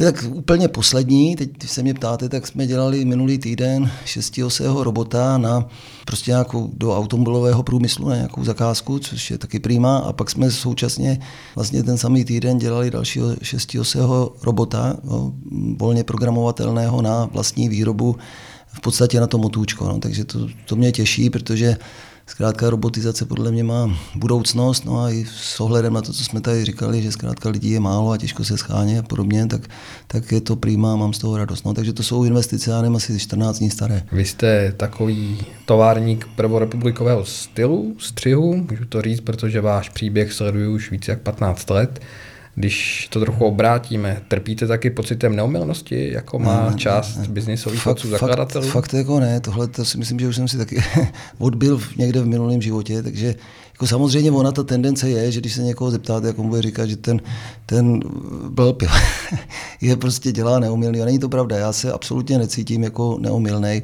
[0.01, 5.37] Tak úplně poslední, teď když se mě ptáte, tak jsme dělali minulý týden šestiosého robota
[5.37, 5.67] na
[6.05, 9.97] prostě nějakou do automobilového průmyslu na nějakou zakázku, což je taky prýma.
[9.97, 11.19] A pak jsme současně
[11.55, 15.33] vlastně ten samý týden dělali dalšího šestiosého robota, no,
[15.77, 18.15] volně programovatelného na vlastní výrobu
[18.67, 19.87] v podstatě na to motůčko.
[19.87, 19.99] No.
[19.99, 21.77] Takže to, to mě těší, protože
[22.31, 26.41] zkrátka robotizace podle mě má budoucnost, no a i s ohledem na to, co jsme
[26.41, 29.61] tady říkali, že zkrátka lidí je málo a těžko se schání a podobně, tak,
[30.07, 31.65] tak je to prýma, mám z toho radost.
[31.65, 34.03] No, takže to jsou investice, já nevím, asi 14 dní staré.
[34.11, 40.91] Vy jste takový továrník prvorepublikového stylu, střihu, můžu to říct, protože váš příběh sleduju už
[40.91, 41.99] více jak 15 let.
[42.55, 47.27] Když to trochu obrátíme, trpíte taky pocitem neumilnosti, jako má ne, část ne, ne.
[47.27, 48.65] biznisových otců zakladatelů?
[48.65, 50.83] Fakt, fakt jako ne, tohle to si myslím, že už jsem si taky
[51.37, 53.35] odbil někde v minulém životě, takže
[53.81, 56.85] Jako samozřejmě ona ta tendence je, že když se někoho zeptáte, jak on bude říkat,
[56.85, 57.21] že ten,
[57.65, 57.99] ten
[58.49, 58.83] blb
[59.81, 61.01] je prostě dělá neumilný.
[61.01, 63.81] A není to pravda, já se absolutně necítím jako neumilný.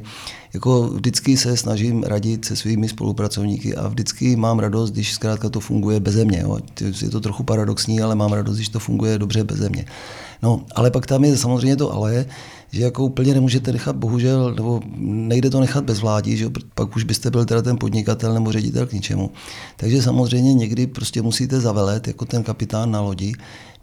[0.54, 5.60] Jako vždycky se snažím radit se svými spolupracovníky a vždycky mám radost, když zkrátka to
[5.60, 6.40] funguje beze mě.
[6.42, 6.58] Jo.
[7.02, 9.84] Je to trochu paradoxní, ale mám radost, když to funguje dobře beze mě.
[10.42, 12.26] No, ale pak tam je samozřejmě to ale,
[12.70, 17.04] že jako úplně nemůžete nechat, bohužel, nebo nejde to nechat bez vládí, že pak už
[17.04, 19.30] byste byl teda ten podnikatel nebo ředitel k ničemu.
[19.76, 23.32] Takže samozřejmě někdy prostě musíte zavelet jako ten kapitán na lodi.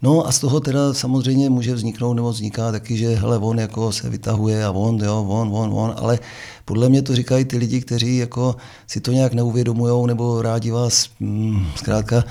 [0.02, 3.92] No a z toho teda samozřejmě může vzniknout nebo vzniká taky, že hele, on jako
[3.92, 6.18] se vytahuje a on, jo, on, on, on, ale
[6.64, 11.08] podle mě to říkají ty lidi, kteří jako si to nějak neuvědomují nebo rádi vás
[11.20, 12.24] mm, zkrátka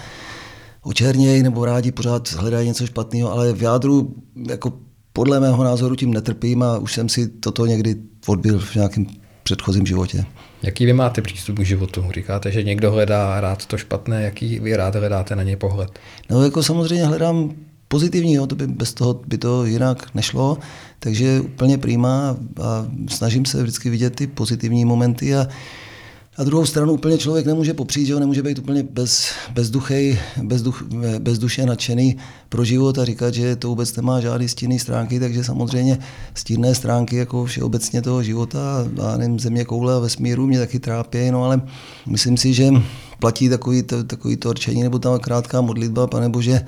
[0.83, 4.13] očernějí nebo rádi pořád hledají něco špatného, ale v jádru
[4.49, 4.73] jako
[5.15, 7.95] podle mého názoru tím netrpím a už jsem si toto někdy
[8.27, 9.05] odbil v nějakém
[9.43, 10.25] předchozím životě.
[10.63, 12.05] Jaký vy máte přístup k životu?
[12.13, 15.99] Říkáte, že někdo hledá rád to špatné, jaký vy rád hledáte na něj pohled?
[16.29, 17.51] No jako samozřejmě hledám
[17.87, 20.57] pozitivního, to by bez toho by to jinak nešlo,
[20.99, 25.47] takže úplně prýma a snažím se vždycky vidět ty pozitivní momenty a
[26.37, 30.83] a druhou stranu úplně člověk nemůže popřít, že ho nemůže být úplně bez, bezduchej, bezduch,
[31.19, 32.17] bezduše nadšený
[32.49, 35.97] pro život a říkat, že to vůbec nemá žádný stinný stránky, takže samozřejmě
[36.33, 41.31] stinné stránky jako všeobecně toho života a nevím, země koule a vesmíru mě taky trápí,
[41.31, 41.61] no ale
[42.05, 42.69] myslím si, že
[43.19, 46.65] platí takový to, takový to rčení nebo ta krátká modlitba, pane Bože,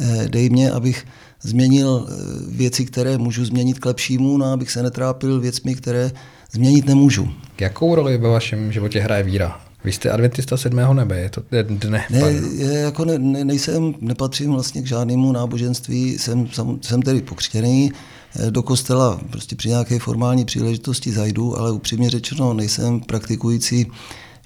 [0.00, 1.06] eh, dej mě, abych
[1.42, 2.14] změnil eh,
[2.48, 6.12] věci, které můžu změnit k lepšímu, no abych se netrápil věcmi, které
[6.52, 7.28] změnit nemůžu.
[7.60, 9.60] Jakou roli ve vašem životě hraje víra?
[9.84, 12.04] Vy jste adventista sedmého nebe, je to dne?
[12.10, 12.20] Ne,
[12.54, 17.92] je, jako ne, ne, nejsem, nepatřím vlastně k žádnému náboženství, jsem, jsem, jsem tedy pokřtěný,
[18.40, 23.86] eh, do kostela prostě při nějaké formální příležitosti zajdu, ale upřímně řečeno nejsem praktikující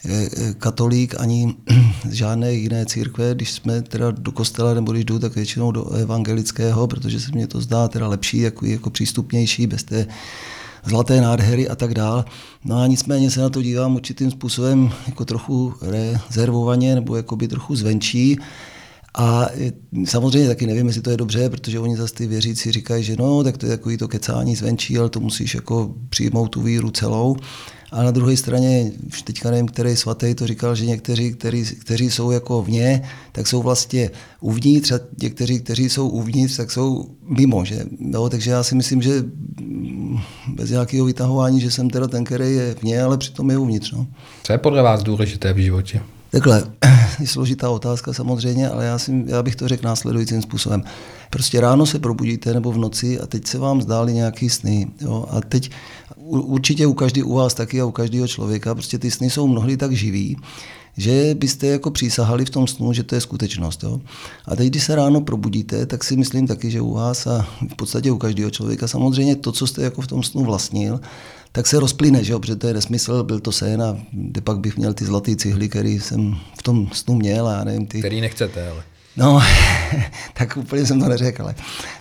[0.08, 1.54] eh, eh, katolík ani
[2.08, 3.34] z žádné jiné církve.
[3.34, 7.46] Když jsme teda do kostela nebo když jdu, tak většinou do evangelického, protože se mně
[7.46, 10.06] to zdá teda lepší, jako, jako přístupnější, bez té
[10.84, 12.24] zlaté nádhery a tak dál.
[12.64, 17.76] No a nicméně se na to dívám určitým způsobem jako trochu rezervovaně nebo jakoby trochu
[17.76, 18.38] zvenčí.
[19.14, 19.48] A
[20.04, 23.44] samozřejmě taky nevím, jestli to je dobře, protože oni zase ty věřící říkají, že no,
[23.44, 27.36] tak to je takový to kecání zvenčí, ale to musíš jako přijmout tu víru celou.
[27.92, 32.10] A na druhé straně, už teďka nevím, který svatý to říkal, že někteří, kteří, kteří
[32.10, 37.64] jsou jako vně, tak jsou vlastně uvnitř a někteří, kteří jsou uvnitř, tak jsou mimo.
[37.64, 37.84] Že?
[37.98, 39.24] No, takže já si myslím, že
[40.54, 43.92] bez nějakého vytahování, že jsem teda ten, který je vně, ale přitom je uvnitř.
[43.92, 44.06] No.
[44.42, 46.00] Co je podle vás důležité v životě?
[46.30, 46.64] Takhle,
[47.20, 50.82] je složitá otázka samozřejmě, ale já, si, já bych to řekl následujícím způsobem.
[51.30, 54.86] Prostě ráno se probudíte nebo v noci a teď se vám zdály nějaký sny.
[55.00, 55.26] Jo?
[55.30, 55.70] A teď
[56.26, 59.76] určitě u každý u vás taky a u každého člověka, prostě ty sny jsou mnohdy
[59.76, 60.36] tak živý,
[60.96, 63.82] že byste jako přísahali v tom snu, že to je skutečnost.
[63.82, 64.00] Jo?
[64.44, 67.76] A teď, když se ráno probudíte, tak si myslím taky, že u vás a v
[67.76, 71.00] podstatě u každého člověka samozřejmě to, co jste jako v tom snu vlastnil,
[71.52, 72.38] tak se rozplyne, že jo?
[72.38, 75.68] protože to je nesmysl, byl to sen a kde pak bych měl ty zlaté cihly,
[75.68, 77.98] který jsem v tom snu měl a nevím ty.
[77.98, 78.82] Který nechcete, ale.
[79.16, 79.40] No,
[80.34, 81.42] tak úplně jsem to neřekl.
[81.42, 81.54] Ale.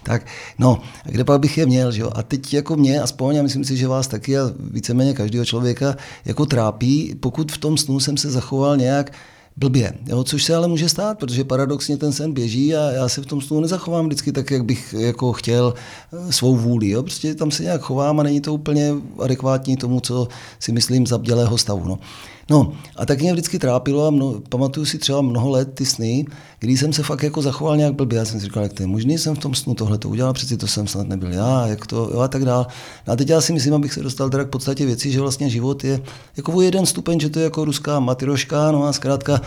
[0.04, 0.26] Tak,
[0.60, 2.12] no, kde pak bych je měl, že jo?
[2.16, 5.96] A teď jako mě, aspoň, a myslím si, že vás taky a víceméně každého člověka
[6.26, 9.12] jako trápí, pokud v tom snu jsem se zachoval nějak
[9.60, 13.22] blbě, jo, což se ale může stát, protože paradoxně ten sen běží a já se
[13.22, 16.90] v tom snu nezachovám vždycky tak, jak bych jako chtěl eh, svou vůli.
[16.90, 17.04] Jo.
[17.04, 20.28] Prostě tam se nějak chovám a není to úplně adekvátní tomu, co
[20.60, 21.88] si myslím za bdělého stavu.
[21.88, 22.00] No.
[22.50, 26.26] No a tak mě vždycky trápilo a mno, pamatuju si třeba mnoho let ty sny,
[26.60, 28.20] kdy jsem se fakt jako zachoval nějak blbě.
[28.20, 30.34] Já jsem si říkal, jak to je možný, jsem v tom snu tohle to udělal,
[30.34, 32.68] přeci to jsem snad nebyl já, jak to, jo, a tak dál.
[33.08, 35.50] No a teď já si myslím, abych se dostal teda k podstatě věci, že vlastně
[35.50, 36.02] život je
[36.38, 39.42] jako jeden stupeň, že to je jako ruská matyroška, no a zkrátka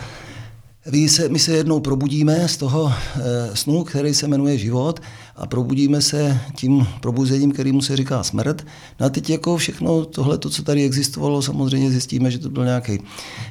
[0.91, 4.99] my se, my se jednou probudíme z toho e, snu, který se jmenuje život
[5.35, 8.65] a probudíme se tím probuzením, kterýmu se říká smrt.
[8.99, 12.65] No a teď jako všechno tohle, to, co tady existovalo, samozřejmě zjistíme, že to byl
[12.65, 12.99] nějaký,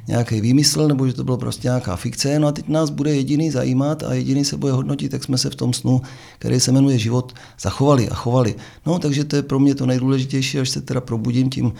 [0.08, 2.38] nějaký výmysl nebo že to bylo prostě nějaká fikce.
[2.38, 5.50] No a teď nás bude jediný zajímat a jediný se bude hodnotit, jak jsme se
[5.50, 6.00] v tom snu,
[6.38, 8.54] který se jmenuje život, zachovali a chovali.
[8.86, 11.72] No takže to je pro mě to nejdůležitější, až se teda probudím tím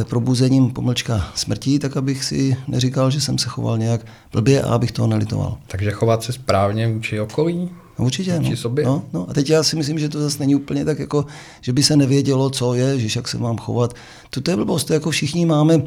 [0.00, 4.74] e, probuzením pomlčka smrti, tak abych si neříkal, že jsem se choval nějak blbě a
[4.74, 5.58] abych toho nelitoval.
[5.66, 7.70] Takže chovat se správně vůči okolí?
[8.00, 8.56] No, určitě, vůči no.
[8.56, 8.84] sobě?
[8.84, 9.26] No, no.
[9.30, 11.26] A teď já si myslím, že to zase není úplně tak, jako,
[11.60, 13.94] že by se nevědělo, co je, že jak se mám chovat.
[14.30, 15.82] To, to je blbost, to jako všichni máme,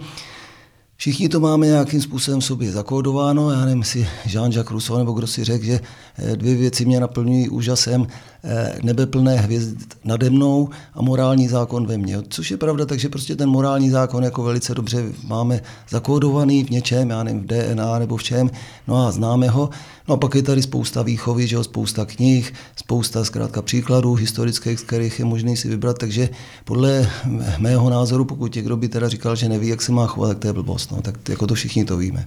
[0.97, 3.51] Všichni to máme nějakým způsobem v sobě zakódováno.
[3.51, 5.79] Já nevím, si Jean-Jacques Rousseau nebo kdo si řekl, že
[6.17, 8.07] eh, dvě věci mě naplňují úžasem.
[8.45, 12.17] Eh, nebe plné hvězd nade mnou a morální zákon ve mně.
[12.29, 17.09] Což je pravda, takže prostě ten morální zákon jako velice dobře máme zakódovaný v něčem,
[17.09, 18.51] já nevím, v DNA nebo v čem,
[18.87, 19.69] no a známe ho.
[20.07, 24.79] No a pak je tady spousta výchovy, že jo, spousta knih, spousta zkrátka příkladů historických,
[24.79, 26.29] z kterých je možné si vybrat, takže
[26.65, 27.09] podle
[27.57, 30.47] mého názoru, pokud někdo by teda říkal, že neví, jak se má chovat, tak to
[30.47, 32.25] je blbost, no, tak jako to všichni to víme.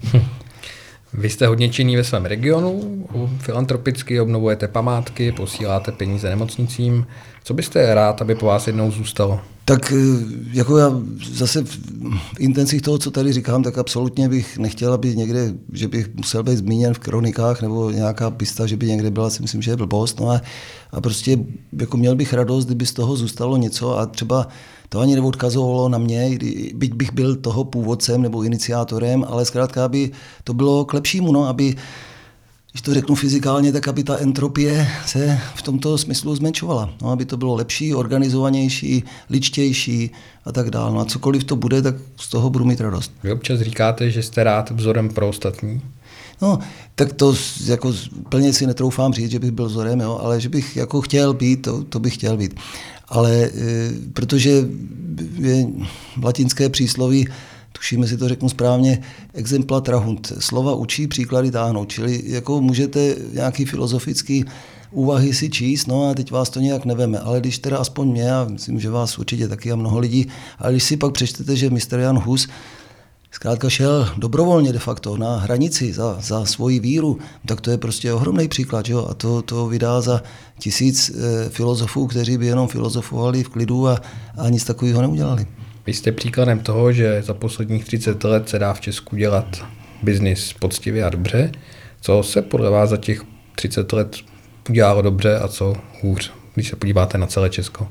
[1.13, 3.07] Vy jste hodně činný ve svém regionu,
[3.39, 7.07] filantropicky obnovujete památky, posíláte peníze nemocnicím.
[7.45, 9.41] Co byste rád, aby po vás jednou zůstalo?
[9.65, 9.97] Tak eh,
[10.53, 10.91] jako já
[11.33, 11.79] zase v
[12.39, 16.57] intencích toho, co tady říkám, tak absolutně bych nechtěl, aby někde, že bych musel být
[16.57, 20.21] zmíněn v kronikách nebo nějaká pista, že by někde byla, si myslím, že je blbost.
[20.21, 20.41] No a,
[20.93, 21.39] a prostě
[21.81, 24.49] jako měl bych radost, kdyby z toho zůstalo něco a třeba
[24.89, 26.39] to ani neodkazovalo na mě,
[26.75, 30.11] byť bych byl toho původcem nebo iniciátorem, ale zkrátka, aby
[30.45, 31.75] to bylo k lepšímu, no, aby
[32.77, 36.91] když to řeknu fyzikálně, tak aby ta entropie se v tomto smyslu zmenšovala.
[37.03, 40.11] No, aby to bylo lepší, organizovanější, ličtější
[40.45, 40.95] a tak dále.
[40.95, 43.13] No a cokoliv to bude, tak z toho budu mít radost.
[43.23, 45.81] Vy občas říkáte, že jste rád vzorem pro ostatní.
[46.43, 46.59] No,
[46.95, 47.35] tak to
[47.65, 47.95] jako
[48.29, 51.63] plně si netroufám říct, že bych byl vzorem, jo, ale že bych jako chtěl být,
[51.63, 52.55] to, to bych chtěl být.
[53.09, 53.51] Ale e,
[54.13, 54.51] protože
[55.39, 55.67] je
[56.23, 57.29] latinské přísloví,
[57.77, 59.03] tušíme si to řeknu správně,
[59.35, 60.33] exempla trahunt.
[60.39, 61.85] Slova učí, příklady táhnou.
[61.85, 64.45] Čili jako můžete nějaký filozofický
[64.91, 67.19] úvahy si číst, no a teď vás to nějak neveme.
[67.19, 70.27] Ale když teda aspoň mě, a myslím, že vás určitě taky a mnoho lidí,
[70.59, 71.99] ale když si pak přečtete, že Mr.
[71.99, 72.49] Jan Hus
[73.31, 78.13] zkrátka šel dobrovolně de facto na hranici za, za svoji víru, tak to je prostě
[78.13, 78.89] ohromný příklad.
[78.89, 79.07] Jo?
[79.11, 80.23] A to, to vydá za
[80.59, 84.01] tisíc e, filozofů, kteří by jenom filozofovali v klidu a,
[84.37, 85.47] a nic takového neudělali.
[85.87, 89.65] Vy jste příkladem toho, že za posledních 30 let se dá v Česku dělat
[90.03, 91.53] biznis poctivě a dobře.
[92.01, 93.23] Co se podle vás za těch
[93.57, 94.17] 30 let
[94.71, 97.89] udělalo dobře a co hůř, když se podíváte na celé Česko?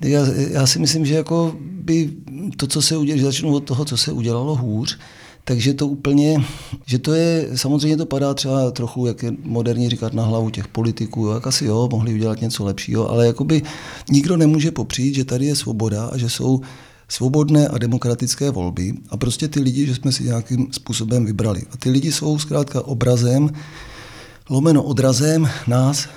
[0.00, 2.10] Já, já si myslím, že jako by
[2.56, 4.98] to, co se udělalo, začnu od toho, co se udělalo hůř,
[5.44, 6.44] takže to úplně,
[6.86, 10.68] že to je, samozřejmě to padá třeba trochu, jak je moderně říkat, na hlavu těch
[10.68, 13.62] politiků, jo, jak asi jo, mohli udělat něco lepšího, ale jakoby
[14.10, 16.60] nikdo nemůže popřít, že tady je svoboda a že jsou
[17.10, 21.62] svobodné a demokratické volby a prostě ty lidi, že jsme si nějakým způsobem vybrali.
[21.72, 23.50] A ty lidi jsou zkrátka obrazem,
[24.50, 26.08] lomeno odrazem nás,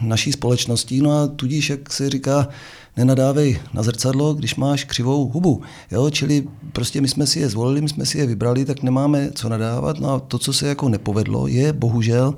[0.00, 2.48] naší společnosti, no a tudíž, jak se říká,
[2.96, 5.62] nenadávej na zrcadlo, když máš křivou hubu.
[5.90, 6.10] Jo?
[6.10, 9.48] Čili prostě my jsme si je zvolili, my jsme si je vybrali, tak nemáme co
[9.48, 10.00] nadávat.
[10.00, 12.34] No a to, co se jako nepovedlo, je bohužel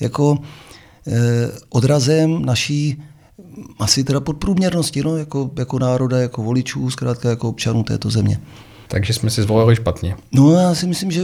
[0.00, 0.38] jako
[1.06, 3.02] eh, odrazem naší
[3.78, 8.40] asi teda podprůměrnosti, no, jako, jako národa, jako voličů, zkrátka jako občanů této země.
[8.88, 10.16] Takže jsme si zvolili špatně.
[10.32, 11.22] No já si myslím, že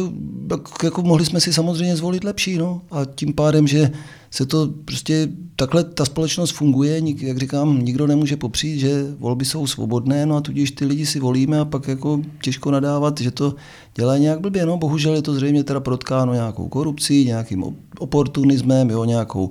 [0.83, 2.59] jako mohli jsme si samozřejmě zvolit lepší.
[2.59, 2.81] No.
[2.91, 3.91] A tím pádem, že
[4.31, 9.67] se to prostě takhle ta společnost funguje, jak říkám, nikdo nemůže popřít, že volby jsou
[9.67, 13.55] svobodné, no a tudíž ty lidi si volíme a pak jako těžko nadávat, že to
[13.95, 14.67] dělá nějak blbě.
[14.67, 17.65] No bohužel je to zřejmě teda protkáno nějakou korupcí, nějakým
[17.99, 19.51] oportunismem, jo, nějakou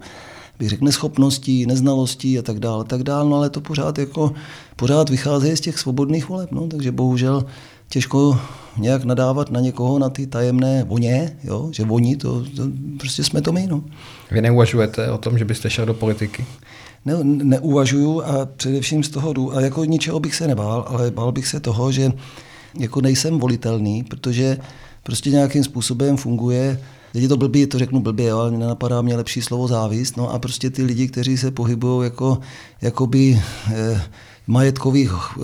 [0.62, 4.34] bych řekl, neschopností, neznalostí a tak dále, tak dále, no ale to pořád jako,
[4.76, 7.46] pořád vychází z těch svobodných voleb, no, takže bohužel
[7.90, 8.40] těžko
[8.78, 11.70] nějak nadávat na někoho, na ty tajemné voně, jo?
[11.72, 12.64] že voní, to, to
[12.98, 13.68] prostě jsme to my.
[13.68, 13.84] No.
[14.32, 16.46] Vy neuvažujete o tom, že byste šel do politiky?
[17.06, 21.32] Ne, neuvažuju a především z toho jdu, a jako ničeho bych se nebál, ale bál
[21.32, 22.12] bych se toho, že
[22.80, 24.58] jako nejsem volitelný, protože
[25.04, 26.80] prostě nějakým způsobem funguje
[27.14, 30.18] Teď je to blbý, to řeknu blbě, ale nenapadá mě lepší slovo závist.
[30.18, 32.40] No a prostě ty lidi, kteří se pohybují jako,
[32.82, 33.42] jakoby
[33.74, 34.02] eh,
[34.48, 35.42] majetkových e,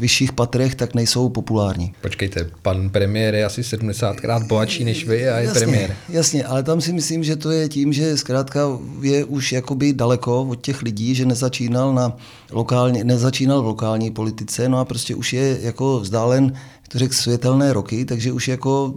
[0.00, 1.94] vyšších patrech, tak nejsou populární.
[2.00, 5.96] Počkejte, pan premiér je asi 70krát bohatší než vy a je jasně, premiér.
[6.08, 8.60] Jasně, ale tam si myslím, že to je tím, že zkrátka
[9.00, 12.16] je už jakoby daleko od těch lidí, že nezačínal, na
[12.52, 16.52] lokální, nezačínal v lokální politice, no a prostě už je jako vzdálen
[16.88, 18.94] to řekl, světelné roky, takže už jako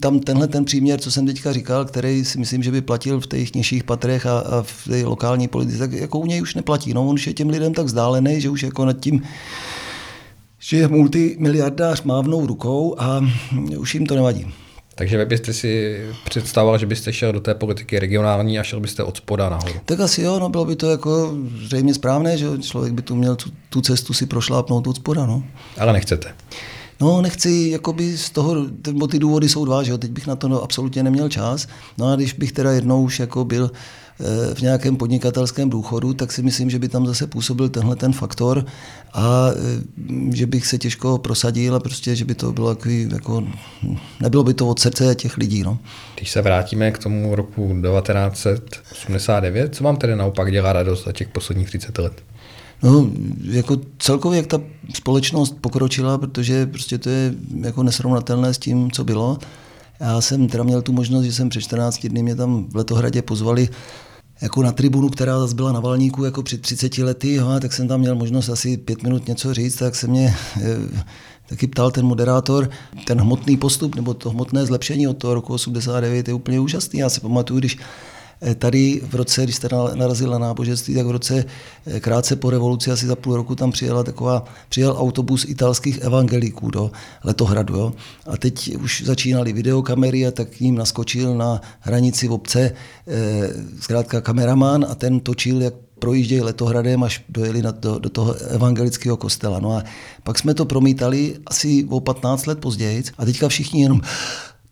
[0.00, 3.26] tam tenhle ten příměr, co jsem teďka říkal, který si myslím, že by platil v
[3.26, 6.94] těch nižších patrech a, a v té lokální politice, tak jako u něj už neplatí.
[6.94, 9.22] No, on už je těm lidem tak vzdálený, že už jako nad tím
[10.66, 13.20] že je multimiliardář mávnou rukou a
[13.78, 14.54] už jim to nevadí.
[14.94, 19.02] Takže vy byste si představoval, že byste šel do té politiky regionální a šel byste
[19.02, 19.74] od spoda nahoru.
[19.84, 23.36] Tak asi jo, no bylo by to jako zřejmě správné, že člověk by tu měl
[23.36, 25.26] tu, tu cestu si prošlápnout od spoda.
[25.26, 25.44] No.
[25.78, 26.34] Ale nechcete.
[27.00, 28.56] No, nechci, jakoby z toho,
[28.92, 31.66] bo ty důvody jsou dva, že jo, teď bych na to no, absolutně neměl čas.
[31.98, 33.70] No a když bych teda jednou už jako byl
[34.54, 38.66] v nějakém podnikatelském důchodu, tak si myslím, že by tam zase působil tenhle ten faktor
[39.14, 39.50] a
[40.30, 43.44] že bych se těžko prosadil a prostě, že by to bylo takový, jako,
[44.20, 45.62] nebylo by to od srdce těch lidí.
[45.62, 45.78] No.
[46.16, 51.28] Když se vrátíme k tomu roku 1989, co vám tedy naopak dělá radost za těch
[51.28, 52.22] posledních 30 let?
[52.84, 53.10] No,
[53.42, 54.60] jako celkově, jak ta
[54.94, 59.38] společnost pokročila, protože prostě to je jako nesrovnatelné s tím, co bylo.
[60.00, 63.22] Já jsem teda měl tu možnost, že jsem před 14 dny mě tam v Letohradě
[63.22, 63.68] pozvali
[64.40, 67.88] jako na tribunu, která zase byla na Valníku jako před 30 lety, jo, tak jsem
[67.88, 70.76] tam měl možnost asi pět minut něco říct, tak se mě e,
[71.48, 72.70] taky ptal ten moderátor,
[73.06, 77.00] ten hmotný postup nebo to hmotné zlepšení od toho roku 89 je úplně úžasný.
[77.00, 77.80] Já si pamatuju, když Eh,
[78.54, 81.44] tady v roce, když jste narazil na náboženství, tak v roce
[81.86, 86.70] eh, krátce po revoluci, asi za půl roku tam přijela taková, přijel autobus italských evangeliků
[86.70, 86.90] do
[87.24, 87.74] Letohradu.
[87.76, 87.92] Jo?
[88.26, 92.60] A teď už začínaly videokamery a tak k ním naskočil na hranici v obce
[93.06, 93.48] eh,
[93.80, 99.16] zkrátka kameraman a ten točil, jak projíždějí letohradem, až dojeli na to, do toho evangelického
[99.16, 99.60] kostela.
[99.60, 99.82] No a
[100.22, 104.00] pak jsme to promítali asi o 15 let později a teďka všichni jenom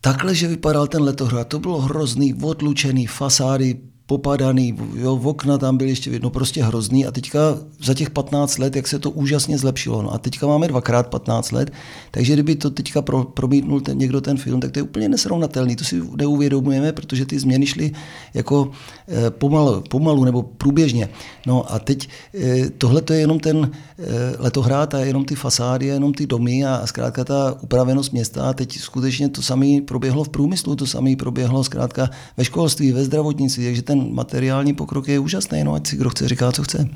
[0.04, 5.77] Takhle, že vypadal ten letohrad, to bylo hrozný, odlučený, fasády popadaný, jo, v okna tam
[5.77, 7.38] byly ještě jedno, prostě hrozný a teďka
[7.85, 10.03] za těch 15 let, jak se to úžasně zlepšilo.
[10.03, 11.72] No a teďka máme dvakrát 15 let,
[12.11, 15.77] takže kdyby to teďka pro, promítnul ten, někdo ten film, tak to je úplně nesrovnatelný,
[15.77, 17.92] to si neuvědomujeme, protože ty změny šly
[18.35, 18.70] jako
[19.09, 21.09] eh, pomalu, pomalu nebo průběžně.
[21.46, 24.05] No a teď eh, tohle to je jenom ten eh,
[24.38, 28.48] letohrát a jenom ty fasády, a jenom ty domy a, a zkrátka ta upravenost města
[28.48, 33.05] a teď skutečně to samé proběhlo v průmyslu, to samé proběhlo zkrátka ve školství, ve
[33.05, 36.88] zdravotnictví, takže ten materiální pokrok je úžasný, no ať si kdo chce říká, co chce.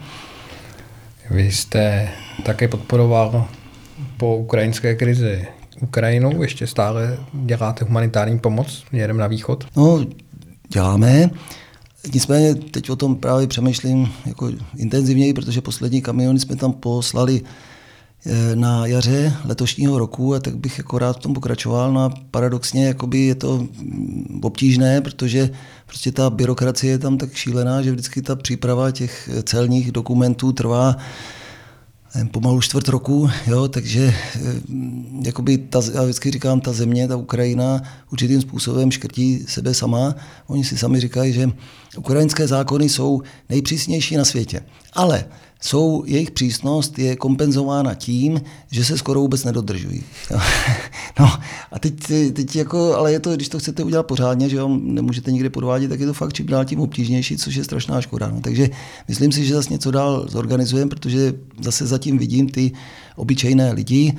[1.31, 2.09] Vy jste
[2.45, 3.49] také podporoval
[4.17, 5.47] po ukrajinské krizi
[5.81, 9.67] Ukrajinu, ještě stále děláte humanitární pomoc směrem na východ?
[9.77, 10.07] No,
[10.69, 11.31] děláme.
[12.15, 17.41] Nicméně teď o tom právě přemýšlím jako intenzivněji, protože poslední kamiony jsme tam poslali
[18.55, 21.93] na jaře letošního roku a tak bych jako rád v tom pokračoval.
[21.93, 25.51] No a paradoxně jakoby je to mm, obtížné, protože
[25.87, 30.97] prostě ta byrokracie je tam tak šílená, že vždycky ta příprava těch celních dokumentů trvá
[32.25, 34.41] pomalu čtvrt roku, jo, takže eh,
[35.23, 40.15] jakoby ta, já vždycky říkám, ta země, ta Ukrajina určitým způsobem škrtí sebe sama.
[40.47, 41.51] Oni si sami říkají, že
[41.97, 44.61] ukrajinské zákony jsou nejpřísnější na světě.
[44.93, 45.25] Ale
[45.67, 50.03] jsou, jejich přísnost je kompenzována tím, že se skoro vůbec nedodržují.
[51.21, 51.27] no
[51.73, 51.95] a teď,
[52.33, 55.89] teď jako, ale je to, když to chcete udělat pořádně, že vám nemůžete nikde podvádět,
[55.89, 58.29] tak je to fakt čím dál tím obtížnější, což je strašná škoda.
[58.29, 58.71] No, takže
[59.09, 62.73] myslím si, že zase něco dál zorganizujeme, protože zase zatím vidím ty
[63.17, 64.15] obyčejné lidi,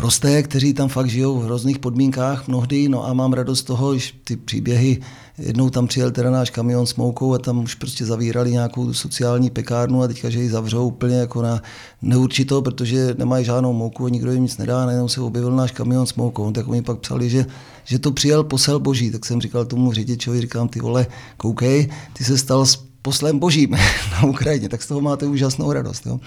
[0.00, 4.12] prosté, kteří tam fakt žijou v hrozných podmínkách mnohdy, no a mám radost toho, že
[4.24, 5.00] ty příběhy,
[5.38, 9.50] jednou tam přijel teda náš kamion s moukou a tam už prostě zavírali nějakou sociální
[9.50, 11.62] pekárnu a teďka, že ji zavřou úplně jako na
[12.02, 16.06] neurčito, protože nemají žádnou mouku a nikdo jim nic nedá, najednou se objevil náš kamion
[16.06, 17.46] s moukou, no, tak oni pak psali, že
[17.84, 22.24] že to přijel posel boží, tak jsem říkal tomu řidičovi, říkám, ty vole, koukej, ty
[22.24, 22.66] se stal
[23.02, 23.70] poslem božím
[24.12, 26.06] na Ukrajině, tak z toho máte úžasnou radost.
[26.06, 26.20] Jo?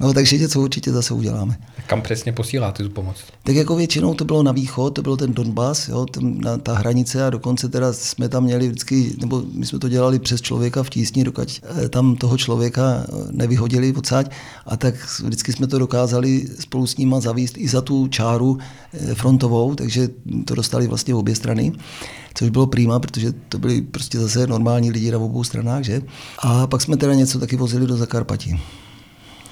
[0.00, 1.58] No takže něco určitě zase uděláme.
[1.86, 3.16] Kam přesně posíláte tu pomoc?
[3.42, 6.74] Tak jako většinou to bylo na východ, to byl ten Donbass, jo, ten, na, ta
[6.74, 10.82] hranice a dokonce teda jsme tam měli vždycky, nebo my jsme to dělali přes člověka
[10.82, 14.30] v tísni, dokud eh, tam toho člověka eh, nevyhodili odsaď
[14.66, 18.58] a tak vždycky jsme to dokázali spolu s nima zavíst i za tu čáru
[18.92, 20.08] eh, frontovou, takže
[20.44, 21.72] to dostali vlastně obě strany
[22.34, 26.02] což bylo prýma, protože to byli prostě zase normální lidi na obou stranách, že?
[26.38, 28.60] A pak jsme teda něco taky vozili do Zakarpatí.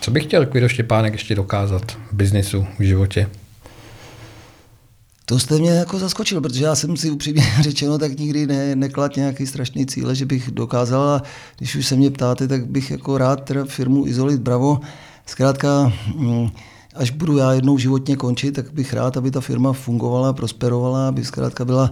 [0.01, 3.31] Co bych chtěl Kvido Štěpánek ještě dokázat v biznisu, v životě?
[5.25, 9.16] To jste mě jako zaskočil, protože já jsem si upřímně řečeno tak nikdy ne, neklad
[9.16, 11.23] nějaký strašný cíle, že bych dokázal a
[11.59, 14.81] když už se mě ptáte, tak bych jako rád teda firmu Izolit Bravo,
[15.27, 16.51] zkrátka mm,
[16.94, 21.25] až budu já jednou životně končit, tak bych rád, aby ta firma fungovala, prosperovala, aby
[21.25, 21.90] zkrátka byla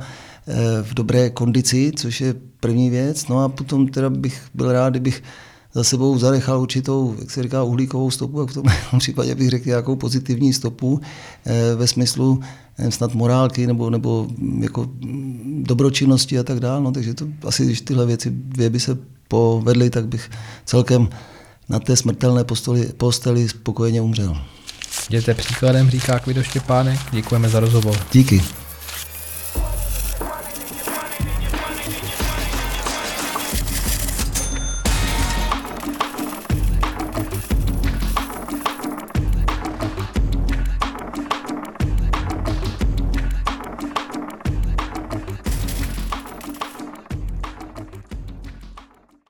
[0.83, 3.29] v dobré kondici, což je první věc.
[3.29, 5.23] No a potom teda bych byl rád, kdybych
[5.75, 8.65] za sebou zanechal určitou, jak se říká, uhlíkovou stopu, a v tom
[8.99, 11.01] případě bych řekl nějakou pozitivní stopu
[11.47, 12.41] eh, ve smyslu
[12.79, 14.27] nevím, snad morálky nebo, nebo
[14.61, 14.89] jako
[15.63, 16.81] dobročinnosti a tak dále.
[16.81, 20.31] No, takže to asi, když tyhle věci dvě by se povedly, tak bych
[20.65, 21.09] celkem
[21.69, 24.37] na té smrtelné posteli, posteli spokojeně umřel.
[25.09, 26.99] Jděte příkladem, říká Kvido Štěpánek.
[27.13, 27.97] Děkujeme za rozhovor.
[28.13, 28.66] Díky.